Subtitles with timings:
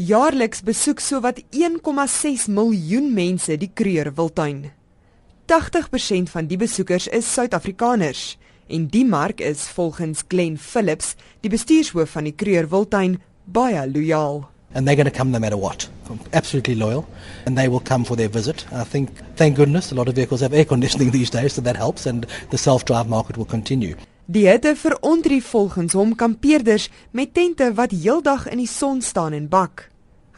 [0.00, 4.62] Jaarliks besoek sowat 1,6 miljoen mense die Kruger Wildtuin.
[5.52, 8.38] 80% van die besoekers is Suid-Afrikaners
[8.72, 14.46] en die mark is volgens Glen Phillips, die bestuurshoof van die Kruger Wildtuin, baie loyaal.
[14.72, 15.90] And they're going to come no matter what.
[16.32, 17.04] Absolutely loyal.
[17.44, 18.64] And they will come for their visit.
[18.72, 21.76] I think, thank goodness, a lot of vehicles have air conditioning these days, so that
[21.76, 23.96] helps, and the self drive market will continue.
[24.30, 29.48] Die hitte verontrief volgens hom kampeerders met tente wat heeldag in die son staan en
[29.48, 29.89] bak.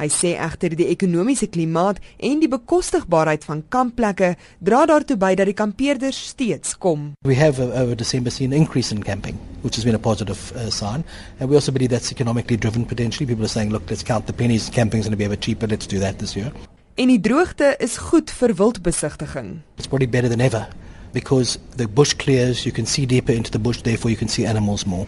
[0.03, 5.47] Hy sê egter die ekonomiese klimaat en die bekostigbaarheid van kampplekke dra daartoe by dat
[5.47, 7.12] die kampeerders steeds kom.
[7.23, 10.51] We have uh, over December seen an increase in camping, which has been a positive
[10.57, 11.05] uh, sign.
[11.38, 13.27] And we also believe that's economically driven potentially.
[13.30, 15.69] People are saying, look, let's count the pennies, camping's going to be a bit cheaper,
[15.69, 16.51] let's do that this year.
[16.98, 19.60] En die droogte is goed vir wildbesigtiging.
[19.79, 20.66] It's probably better than ever
[21.12, 24.45] because the bush clears, you can see deeper into the bush, therefore you can see
[24.45, 25.07] animals more.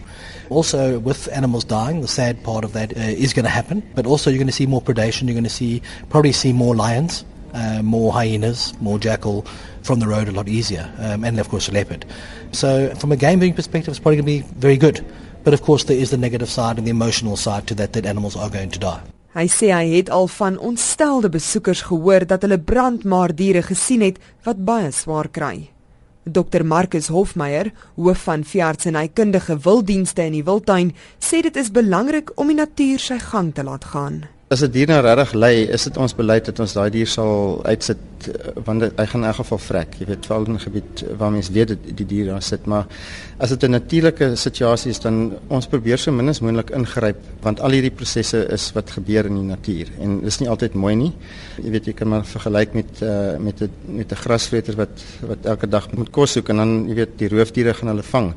[0.49, 4.05] Also, with animals dying, the sad part of that uh, is going to happen, but
[4.05, 7.25] also you're going to see more predation, you're going to see probably see more lions,
[7.53, 9.45] uh, more hyenas, more jackal
[9.81, 12.05] from the road a lot easier, um, and of course a leopard.
[12.51, 15.05] So, from a game viewing perspective, it's probably going to be very good.
[15.43, 18.05] But of course, there is the negative side and the emotional side to that that
[18.05, 19.01] animals are going to die.
[19.35, 24.19] Hy sê hy het al van ontstelde besoekers gehoor dat hulle brandmaar diere gesien het
[24.47, 25.74] wat baie swaar kry.
[26.25, 32.49] Dr Marcus Hofmeyer, hoof van veeartsenykundige wilddienste in die wildtuin, sê dit is belangrik om
[32.49, 34.23] die natuur sy gang te laat gaan.
[34.47, 37.63] As 'n dier nou regtig ly, is dit ons beleid dat ons daai dier sal
[37.65, 37.97] uitsit
[38.29, 39.95] eh, want hy gaan in elk geval vrek.
[39.97, 42.85] Jy weet, veral in 'n gebied waar mens weet dat die dier daar sit, maar
[43.39, 47.59] as dit 'n natuurlike situasie is, dan ons probeer so min as moontlik ingryp want
[47.59, 51.13] al hierdie prosesse is wat gebeur in die natuur en dis nie altyd mooi nie.
[51.63, 55.45] Jy weet, jy kan maar vergelyk met uh, met 'n met 'n grasvreter wat wat
[55.45, 58.33] elke dag moet kos soek en dan jy weet, die roofdiere gaan hulle vang.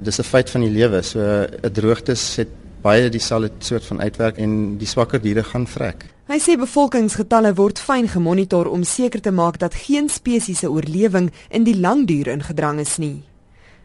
[0.00, 1.02] Dis 'n feit van die lewe.
[1.02, 1.20] So
[1.62, 6.04] 'n droogtes het baie dieselfde soort van uitwerk en die swakker diere gaan vrek.
[6.28, 11.30] Hy sê bevolkingsgetalle word fyn gemonitor om seker te maak dat geen spesies se oorlewing
[11.50, 13.22] in die langduur ingedrang is nie.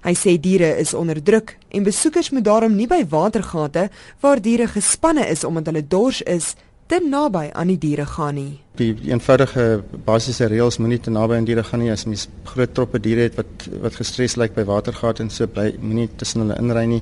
[0.03, 3.89] Hy sê diere is onder druk en besoekers moet daarom nie by watergate
[4.23, 6.53] waar diere gespanne is omdat hulle dors is
[6.89, 8.59] te naby aan die diere gaan nie.
[8.79, 13.01] Die eenvoudige basiese reëls moenie te naby aan diere gaan nie as mens groot troppe
[13.03, 16.85] diere het wat wat gestres lyk by watergate en so bly moenie tussen hulle inry
[16.89, 17.01] nie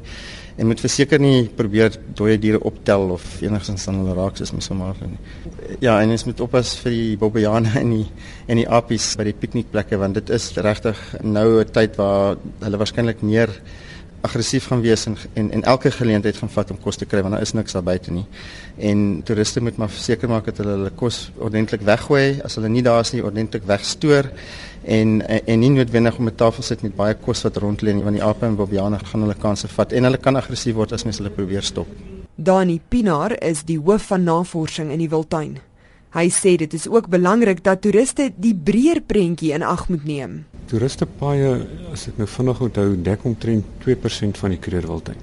[0.58, 4.70] en moet verseker nie probeer dooie diere optel of enigstens aan hulle raak soos mens
[4.76, 5.20] maar nie.
[5.80, 8.06] Ja, en ons moet oppas vir die bobbejane en die
[8.48, 12.82] en die apies by die piknikplekke want dit is regtig nou 'n tyd waar hulle
[12.84, 13.54] waarskynlik meer
[14.28, 17.34] aggressief gaan wees en en en elke geleentheid gaan vat om kos te kry want
[17.36, 18.26] daar is niks daar buite nie.
[18.78, 22.84] En toeriste moet maar seker maak dat hulle hulle kos ordentlik weggooi as hulle nie
[22.86, 24.32] daar is nie ordentlik wegstoor
[24.98, 28.04] en en nie noodwendig om 'n tafel sit met baie kos wat rond lê nie
[28.04, 31.04] want die ape en bobiane gaan hulle kanse vat en hulle kan aggressief word as
[31.04, 31.88] mens hulle probeer stop.
[32.36, 35.58] Dani Pinaar is die hoof van navorsing in die wildtuin.
[36.14, 40.46] Hy sê dit is ook belangrik dat toeriste die breër prentjie in ag moet neem.
[40.68, 41.52] Toeriste paaie
[41.94, 45.22] as ek nou vinnig onthou dek omtrent 2% van die Krugerwildtuin.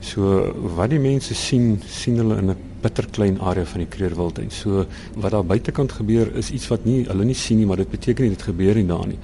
[0.00, 0.30] So
[0.78, 4.50] wat die mense sien, sien hulle in 'n bitterklein area van die Krugerwildtuin.
[4.50, 7.90] So wat daar buitekant gebeur is iets wat nie hulle nie sien nie, maar dit
[7.90, 9.18] beteken nie dit gebeur nie daar nie.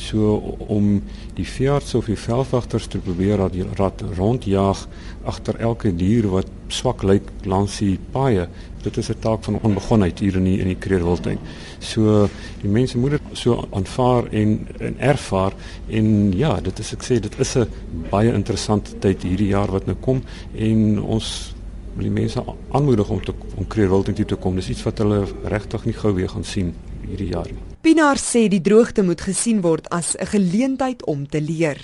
[0.00, 0.36] So
[0.72, 1.02] om
[1.36, 4.86] die veearts of die veldwagters te probeer dat die rat rondjaag
[5.28, 8.46] agter elke dier wat swak lyk langs die paaie,
[8.82, 11.38] dit is 'n taak van onbegonheid hier in die, in die Krugerwildtuin.
[11.78, 12.28] So
[12.62, 15.52] die mense moet dit so aanvaar en en ervaar
[15.88, 17.68] en ja, dit is ek sê dit is 'n
[18.10, 20.22] baie interessante tyd hierdie jaar wat nou kom
[20.56, 21.54] en ons
[21.94, 24.54] wil die mense aanmoedig om te om Kreerwilting toe te kom.
[24.54, 26.74] Dis iets wat hulle regtig nie gou weer gaan sien
[27.08, 27.69] hierdie jaar nie.
[27.80, 31.78] Pinaar sê die droogte moet gesien word as 'n geleentheid om te leer.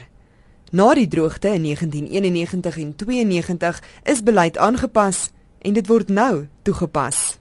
[0.70, 7.38] Na die droogte in 1991 en 92 is beleid aangepas en dit word nou toegepas.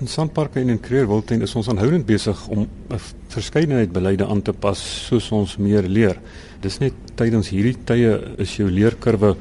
[0.00, 4.52] In Sandparke en in Kreerwilting is ons aanhoudend besig om 'n verskeidenheid beleide aan te
[4.52, 6.20] pas soos ons meer leer.
[6.60, 9.36] Dis net tydens hierdie tye is jou leerkurwe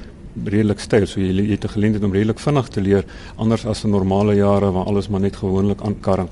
[0.45, 1.06] redelik styl.
[1.06, 4.35] So jy, jy het 'n geleentheid om redelik vinnig te leer anders as in normale
[4.35, 6.30] jare waar alles maar net gewoonlik aankarring.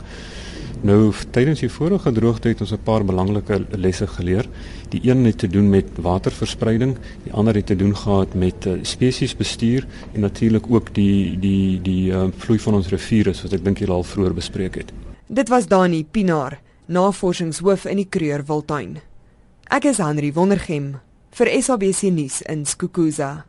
[0.81, 4.45] Nou tydens die vorige droogte het ons 'n paar belangrike lesse geleer.
[4.89, 8.73] Die een het te doen met waterverspreiding, die ander het te doen gehad met uh,
[8.81, 13.77] spesiesbestuur en natuurlik ook die die die uh, vloei van ons riviere soos ek dink
[13.77, 14.93] julle al vroeër bespreek het.
[15.27, 18.97] Dit was Dani Pinaar, navorsingshoof in die Kreur Wildtuin.
[19.69, 20.99] Ek is Henry Wondergem
[21.31, 23.45] vir SABC nuus in Skukuza.